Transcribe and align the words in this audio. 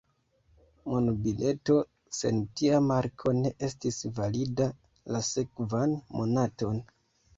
Monbileto 0.93 1.75
sen 2.19 2.39
tia 2.61 2.79
marko 2.87 3.35
ne 3.43 3.51
estis 3.69 4.01
valida 4.21 4.71
la 5.17 5.23
sekvan 5.33 5.95
monaton. 6.21 6.83